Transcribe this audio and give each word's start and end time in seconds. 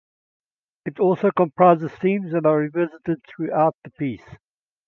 It 0.85 0.99
also 0.99 1.29
comprises 1.29 1.91
themes 2.01 2.31
that 2.31 2.47
are 2.47 2.57
revisited 2.57 3.21
throughout 3.23 3.75
the 3.83 3.91
piece. 3.91 4.35